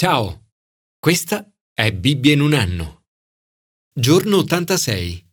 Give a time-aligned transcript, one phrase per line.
[0.00, 0.52] Ciao,
[1.00, 3.06] questa è Bibbia in un anno.
[3.92, 5.28] Giorno 86.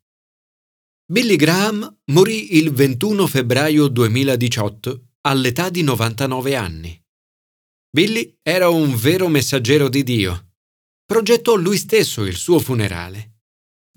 [1.05, 6.99] Billy Graham morì il 21 febbraio 2018 all'età di 99 anni.
[7.91, 10.56] Billy era un vero messaggero di Dio.
[11.06, 13.42] Progettò lui stesso il suo funerale.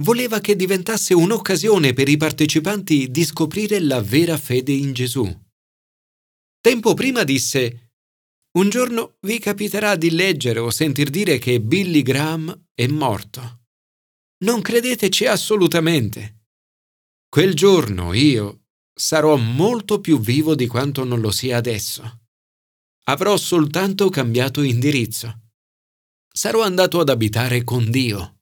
[0.03, 5.25] Voleva che diventasse un'occasione per i partecipanti di scoprire la vera fede in Gesù.
[6.61, 7.88] Tempo prima disse
[8.53, 13.67] un giorno vi capiterà di leggere o sentir dire che Billy Graham è morto.
[14.45, 16.47] Non credeteci assolutamente.
[17.29, 18.63] Quel giorno io
[18.95, 22.23] sarò molto più vivo di quanto non lo sia adesso.
[23.05, 25.51] Avrò soltanto cambiato indirizzo.
[26.33, 28.41] Sarò andato ad abitare con Dio.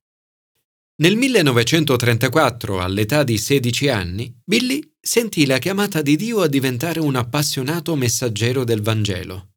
[0.98, 7.16] Nel 1934, all'età di 16 anni, Billy sentì la chiamata di Dio a diventare un
[7.16, 9.55] appassionato messaggero del Vangelo.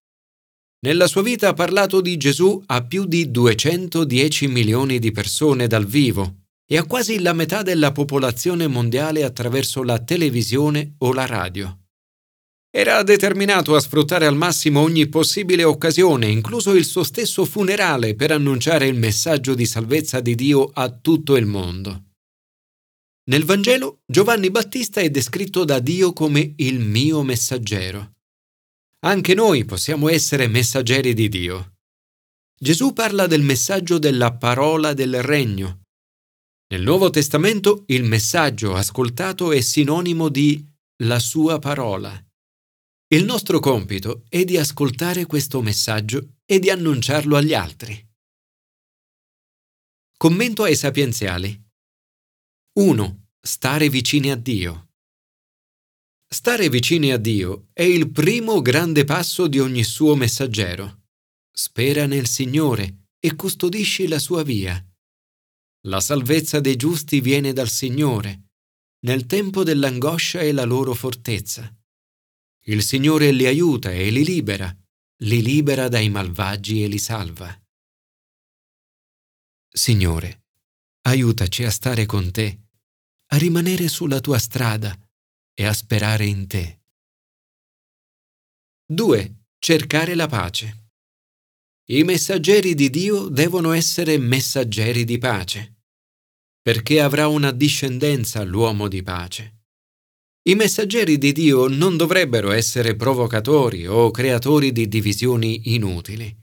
[0.81, 5.85] Nella sua vita ha parlato di Gesù a più di 210 milioni di persone dal
[5.85, 11.79] vivo e a quasi la metà della popolazione mondiale attraverso la televisione o la radio.
[12.71, 18.31] Era determinato a sfruttare al massimo ogni possibile occasione, incluso il suo stesso funerale, per
[18.31, 22.03] annunciare il messaggio di salvezza di Dio a tutto il mondo.
[23.29, 28.13] Nel Vangelo Giovanni Battista è descritto da Dio come il mio messaggero.
[29.01, 31.75] Anche noi possiamo essere messaggeri di Dio.
[32.59, 35.83] Gesù parla del messaggio della parola del regno.
[36.71, 40.67] Nel Nuovo Testamento il messaggio ascoltato è sinonimo di
[41.03, 42.11] la sua parola.
[43.07, 48.05] Il nostro compito è di ascoltare questo messaggio e di annunciarlo agli altri.
[50.17, 51.57] Commento ai sapienziali.
[52.73, 53.27] 1.
[53.39, 54.88] Stare vicini a Dio.
[56.31, 61.05] Stare vicini a Dio è il primo grande passo di ogni suo messaggero.
[61.51, 64.79] Spera nel Signore e custodisci la sua via.
[65.87, 68.51] La salvezza dei giusti viene dal Signore.
[69.05, 71.67] Nel tempo dell'angoscia è la loro fortezza.
[72.65, 74.71] Il Signore li aiuta e li libera,
[75.23, 77.59] li libera dai malvagi e li salva.
[79.67, 80.43] Signore,
[81.07, 82.67] aiutaci a stare con te,
[83.31, 84.95] a rimanere sulla tua strada,
[85.59, 86.83] e a sperare in te.
[88.85, 89.35] 2.
[89.59, 90.91] Cercare la pace.
[91.89, 95.81] I messaggeri di Dio devono essere messaggeri di pace,
[96.61, 99.63] perché avrà una discendenza l'uomo di pace.
[100.43, 106.33] I messaggeri di Dio non dovrebbero essere provocatori o creatori di divisioni inutili.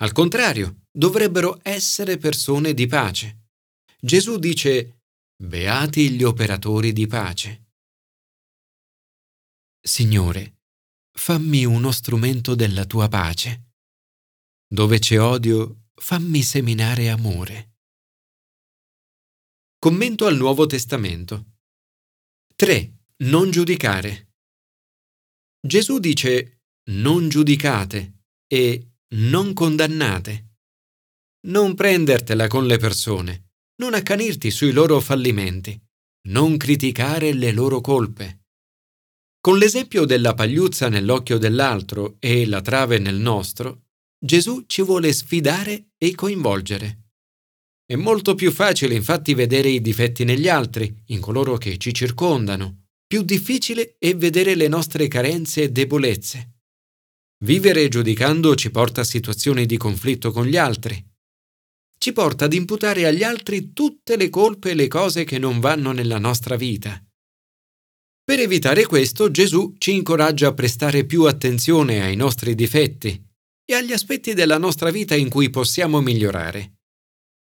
[0.00, 3.46] Al contrario, dovrebbero essere persone di pace.
[3.98, 5.04] Gesù dice,
[5.42, 7.59] Beati gli operatori di pace.
[9.82, 10.58] Signore,
[11.10, 13.72] fammi uno strumento della tua pace.
[14.68, 17.78] Dove c'è odio, fammi seminare amore.
[19.78, 21.60] Commento al Nuovo Testamento.
[22.56, 22.98] 3.
[23.22, 24.34] Non giudicare.
[25.66, 30.56] Gesù dice non giudicate e non condannate.
[31.46, 35.80] Non prendertela con le persone, non accanirti sui loro fallimenti,
[36.28, 38.39] non criticare le loro colpe.
[39.42, 43.84] Con l'esempio della pagliuzza nell'occhio dell'altro e la trave nel nostro,
[44.22, 47.12] Gesù ci vuole sfidare e coinvolgere.
[47.86, 52.88] È molto più facile infatti vedere i difetti negli altri, in coloro che ci circondano.
[53.06, 56.58] Più difficile è vedere le nostre carenze e debolezze.
[57.42, 61.02] Vivere giudicando ci porta a situazioni di conflitto con gli altri.
[61.96, 65.92] Ci porta ad imputare agli altri tutte le colpe e le cose che non vanno
[65.92, 67.02] nella nostra vita.
[68.30, 73.20] Per evitare questo Gesù ci incoraggia a prestare più attenzione ai nostri difetti
[73.64, 76.74] e agli aspetti della nostra vita in cui possiamo migliorare.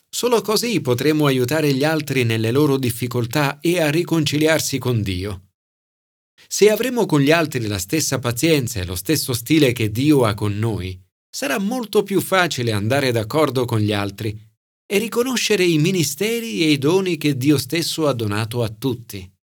[0.09, 5.49] Solo così potremo aiutare gli altri nelle loro difficoltà e a riconciliarsi con Dio.
[6.47, 10.35] Se avremo con gli altri la stessa pazienza e lo stesso stile che Dio ha
[10.35, 10.97] con noi,
[11.29, 14.41] sarà molto più facile andare d'accordo con gli altri
[14.87, 19.39] e riconoscere i ministeri e i doni che Dio stesso ha donato a tutti.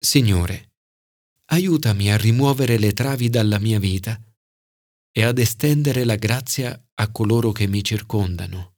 [0.00, 0.74] Signore,
[1.46, 4.16] aiutami a rimuovere le travi dalla mia vita
[5.10, 8.76] e ad estendere la grazia a coloro che mi circondano.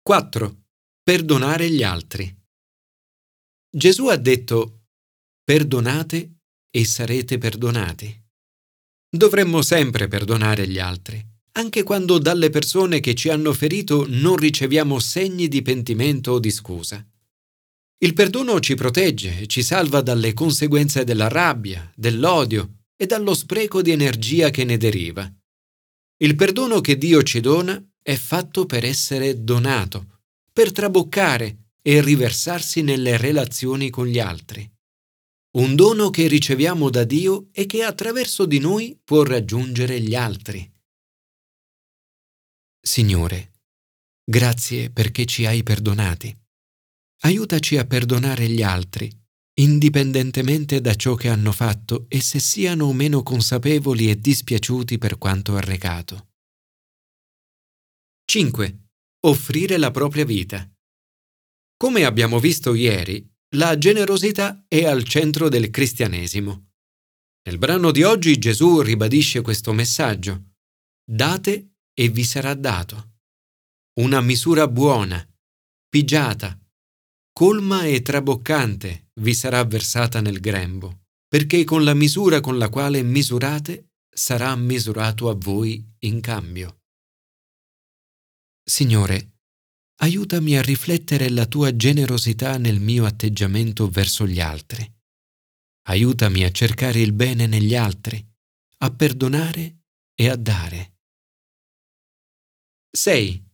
[0.00, 0.64] 4.
[1.02, 2.34] Perdonare gli altri.
[3.68, 4.86] Gesù ha detto,
[5.44, 6.38] perdonate
[6.70, 8.24] e sarete perdonati.
[9.06, 11.22] Dovremmo sempre perdonare gli altri,
[11.52, 16.50] anche quando dalle persone che ci hanno ferito non riceviamo segni di pentimento o di
[16.50, 17.06] scusa.
[17.98, 23.80] Il perdono ci protegge e ci salva dalle conseguenze della rabbia, dell'odio e dallo spreco
[23.80, 25.30] di energia che ne deriva.
[26.18, 30.20] Il perdono che Dio ci dona è fatto per essere donato,
[30.52, 34.70] per traboccare e riversarsi nelle relazioni con gli altri.
[35.56, 40.70] Un dono che riceviamo da Dio e che attraverso di noi può raggiungere gli altri.
[42.78, 43.52] Signore,
[44.22, 46.45] grazie perché ci hai perdonati.
[47.20, 49.10] Aiutaci a perdonare gli altri,
[49.58, 55.18] indipendentemente da ciò che hanno fatto e se siano o meno consapevoli e dispiaciuti per
[55.18, 56.28] quanto arrecato.
[58.26, 58.88] 5.
[59.26, 60.70] Offrire la propria vita.
[61.76, 63.26] Come abbiamo visto ieri,
[63.56, 66.72] la generosità è al centro del cristianesimo.
[67.46, 70.54] Nel brano di oggi Gesù ribadisce questo messaggio.
[71.02, 73.20] Date e vi sarà dato.
[74.00, 75.24] Una misura buona,
[75.88, 76.58] pigiata,
[77.38, 83.02] colma e traboccante vi sarà versata nel grembo, perché con la misura con la quale
[83.02, 86.84] misurate sarà misurato a voi in cambio.
[88.64, 89.40] Signore,
[89.96, 94.90] aiutami a riflettere la tua generosità nel mio atteggiamento verso gli altri.
[95.88, 98.26] Aiutami a cercare il bene negli altri,
[98.78, 99.82] a perdonare
[100.14, 101.00] e a dare.
[102.92, 103.44] 6.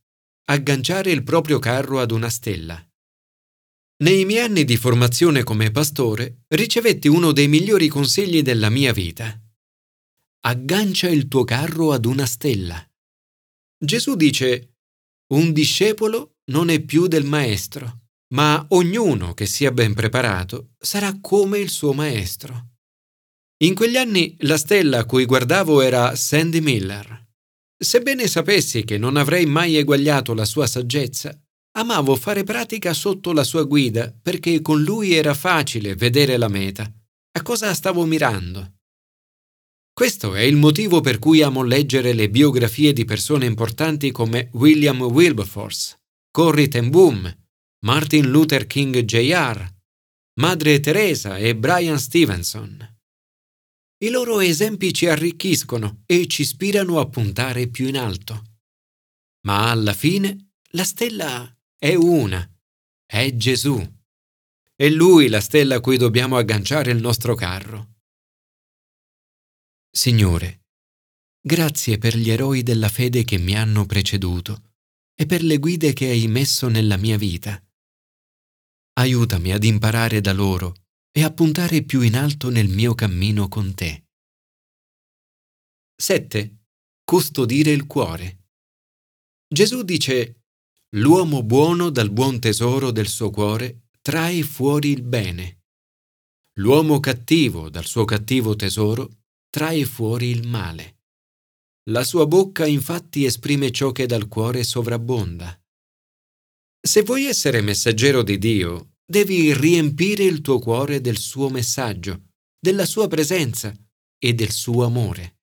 [0.44, 2.81] Agganciare il proprio carro ad una stella.
[4.02, 9.40] Nei miei anni di formazione come pastore ricevetti uno dei migliori consigli della mia vita.
[10.40, 12.84] Aggancia il tuo carro ad una stella.
[13.78, 14.78] Gesù dice,
[15.34, 18.00] un discepolo non è più del maestro,
[18.34, 22.70] ma ognuno che sia ben preparato sarà come il suo maestro.
[23.58, 27.28] In quegli anni la stella a cui guardavo era Sandy Miller.
[27.78, 31.40] Sebbene sapessi che non avrei mai eguagliato la sua saggezza,
[31.72, 36.90] amavo fare pratica sotto la sua guida perché con lui era facile vedere la meta.
[37.34, 38.74] A cosa stavo mirando?
[39.92, 45.02] Questo è il motivo per cui amo leggere le biografie di persone importanti come William
[45.02, 47.30] Wilberforce, Corrie ten Boom,
[47.84, 49.70] Martin Luther King Jr.,
[50.40, 52.96] Madre Teresa e Brian Stevenson.
[54.02, 58.44] I loro esempi ci arricchiscono e ci ispirano a puntare più in alto.
[59.46, 62.49] Ma alla fine la stella è una,
[63.05, 63.76] è Gesù.
[64.73, 67.94] È Lui la stella a cui dobbiamo agganciare il nostro carro.
[69.90, 70.67] Signore,
[71.40, 74.75] grazie per gli eroi della fede che mi hanno preceduto
[75.12, 77.61] e per le guide che hai messo nella mia vita.
[79.00, 83.75] Aiutami ad imparare da loro e a puntare più in alto nel mio cammino con
[83.75, 84.05] te.
[85.96, 86.58] 7.
[87.02, 88.44] Custodire il cuore.
[89.49, 90.41] Gesù dice,
[90.96, 95.62] L'uomo buono dal buon tesoro del suo cuore trae fuori il bene.
[96.58, 100.98] L'uomo cattivo dal suo cattivo tesoro trae fuori il male.
[101.88, 105.58] La sua bocca infatti esprime ciò che dal cuore sovrabbonda.
[106.78, 112.84] Se vuoi essere messaggero di Dio, devi riempire il tuo cuore del suo messaggio, della
[112.84, 113.74] sua presenza
[114.18, 115.38] e del suo amore.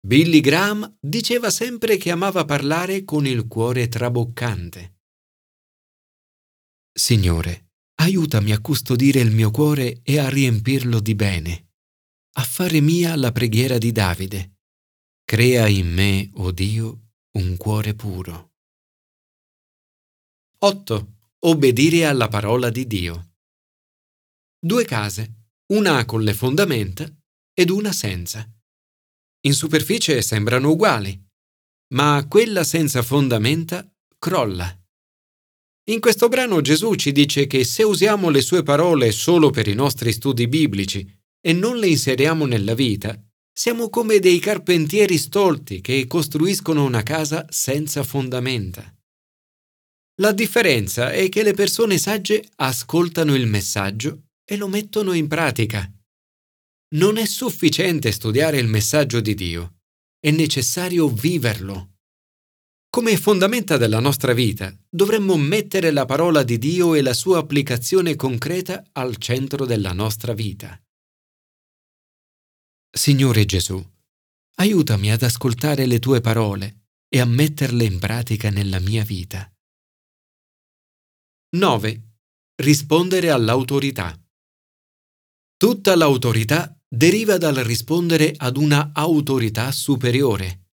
[0.00, 5.00] Billy Graham diceva sempre che amava parlare con il cuore traboccante.
[6.92, 11.72] Signore, aiutami a custodire il mio cuore e a riempirlo di bene,
[12.36, 14.56] a fare mia la preghiera di Davide.
[15.24, 18.52] Crea in me, o oh Dio, un cuore puro.
[20.60, 23.34] 8 obbedire alla parola di Dio.
[24.58, 27.08] Due case, una con le fondamenta
[27.52, 28.48] ed una senza.
[29.42, 31.16] In superficie sembrano uguali,
[31.94, 34.76] ma quella senza fondamenta crolla.
[35.90, 39.74] In questo brano Gesù ci dice che se usiamo le sue parole solo per i
[39.74, 41.08] nostri studi biblici
[41.40, 43.18] e non le inseriamo nella vita,
[43.52, 48.92] siamo come dei carpentieri stolti che costruiscono una casa senza fondamenta.
[50.20, 55.90] La differenza è che le persone sagge ascoltano il messaggio e lo mettono in pratica.
[56.94, 59.80] Non è sufficiente studiare il messaggio di Dio,
[60.18, 61.96] è necessario viverlo.
[62.88, 68.16] Come fondamenta della nostra vita, dovremmo mettere la parola di Dio e la sua applicazione
[68.16, 70.80] concreta al centro della nostra vita.
[72.90, 73.86] Signore Gesù,
[74.54, 79.52] aiutami ad ascoltare le tue parole e a metterle in pratica nella mia vita.
[81.50, 82.02] 9.
[82.54, 84.18] Rispondere all'autorità.
[85.58, 90.68] Tutta l'autorità deriva dal rispondere ad una autorità superiore.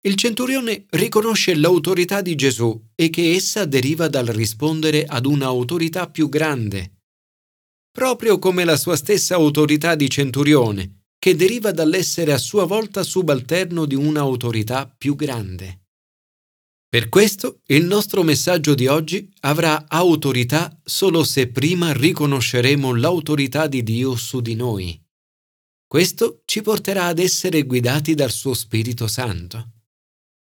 [0.00, 6.28] Il centurione riconosce l'autorità di Gesù e che essa deriva dal rispondere ad un'autorità più
[6.28, 7.02] grande.
[7.90, 13.86] Proprio come la sua stessa autorità di centurione, che deriva dall'essere a sua volta subalterno
[13.86, 15.82] di un'autorità più grande.
[16.88, 23.82] Per questo il nostro messaggio di oggi avrà autorità solo se prima riconosceremo l'autorità di
[23.82, 25.06] Dio su di noi.
[25.88, 29.72] Questo ci porterà ad essere guidati dal suo Spirito Santo.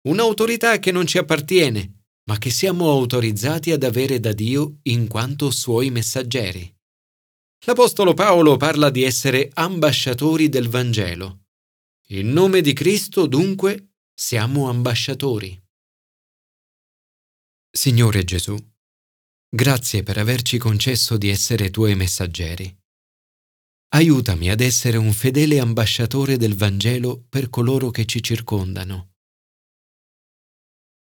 [0.10, 5.50] Un'autorità che non ci appartiene, ma che siamo autorizzati ad avere da Dio in quanto
[5.50, 6.70] suoi messaggeri.
[7.66, 11.46] L'Apostolo Paolo parla di essere ambasciatori del Vangelo.
[12.10, 15.58] In nome di Cristo, dunque, siamo ambasciatori.
[17.72, 18.58] Signore Gesù,
[19.50, 22.78] grazie per averci concesso di essere tuoi messaggeri.
[23.90, 29.14] Aiutami ad essere un fedele ambasciatore del Vangelo per coloro che ci circondano.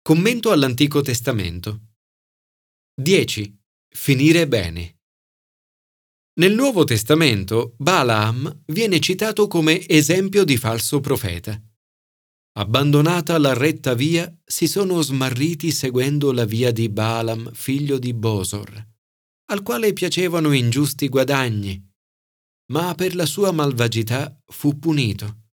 [0.02, 1.82] Commento all'Antico Testamento.
[2.96, 3.60] 10.
[3.90, 5.00] Finire bene.
[6.40, 11.62] Nel Nuovo Testamento Balaam viene citato come esempio di falso profeta.
[12.54, 18.88] Abbandonata la retta via, si sono smarriti seguendo la via di Balaam, figlio di Bosor,
[19.48, 21.91] al quale piacevano ingiusti guadagni,
[22.72, 25.50] ma per la sua malvagità fu punito.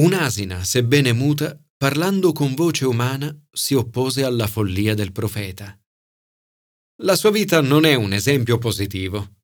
[0.00, 5.78] Un'asina, sebbene muta, parlando con voce umana, si oppose alla follia del profeta.
[7.02, 9.36] La sua vita non è un esempio positivo.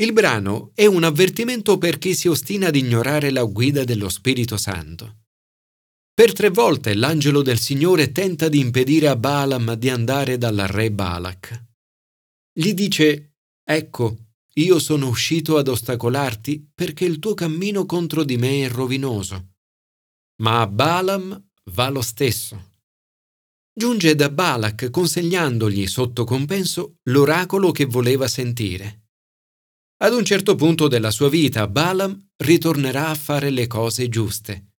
[0.00, 4.56] Il brano è un avvertimento per chi si ostina ad ignorare la guida dello Spirito
[4.56, 5.18] Santo.
[6.12, 10.90] Per tre volte l'angelo del Signore tenta di impedire a Balaam di andare dal re
[10.90, 11.66] Balak.
[12.52, 18.64] Gli dice, Ecco, io sono uscito ad ostacolarti perché il tuo cammino contro di me
[18.64, 19.54] è rovinoso.
[20.42, 22.68] Ma a Balaam va lo stesso.
[23.72, 29.08] Giunge da Balak consegnandogli sotto compenso l'oracolo che voleva sentire.
[30.02, 34.70] Ad un certo punto della sua vita Balaam ritornerà a fare le cose giuste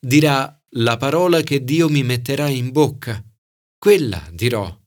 [0.00, 3.22] dirà la parola che Dio mi metterà in bocca,
[3.78, 4.78] quella dirò.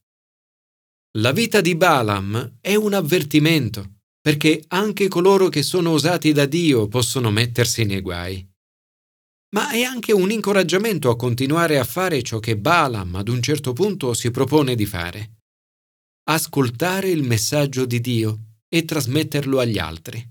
[1.18, 6.88] La vita di Balaam è un avvertimento, perché anche coloro che sono usati da Dio
[6.88, 8.44] possono mettersi nei guai.
[9.50, 13.74] Ma è anche un incoraggiamento a continuare a fare ciò che Balaam ad un certo
[13.74, 15.42] punto si propone di fare.
[16.24, 20.28] Ascoltare il messaggio di Dio e trasmetterlo agli altri.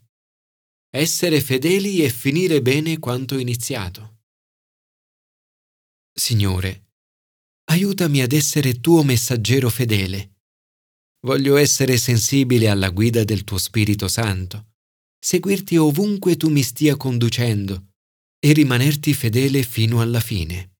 [0.91, 4.23] Essere fedeli e finire bene quanto iniziato.
[6.12, 6.89] Signore,
[7.71, 10.32] aiutami ad essere tuo messaggero fedele.
[11.25, 14.73] Voglio essere sensibile alla guida del tuo Spirito Santo,
[15.25, 17.91] seguirti ovunque tu mi stia conducendo
[18.45, 20.72] e rimanerti fedele fino alla fine.